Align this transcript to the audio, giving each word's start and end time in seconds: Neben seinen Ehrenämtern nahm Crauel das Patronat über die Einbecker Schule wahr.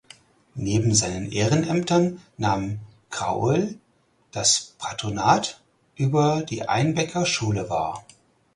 Neben 0.55 0.95
seinen 0.95 1.31
Ehrenämtern 1.31 2.21
nahm 2.35 2.79
Crauel 3.11 3.77
das 4.31 4.73
Patronat 4.79 5.61
über 5.95 6.41
die 6.41 6.67
Einbecker 6.67 7.27
Schule 7.27 7.69
wahr. 7.69 8.03